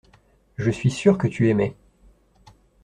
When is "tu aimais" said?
1.27-1.75